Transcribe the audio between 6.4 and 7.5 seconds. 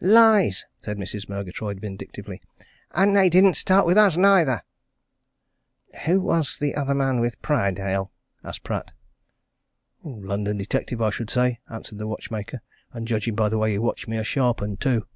that other man with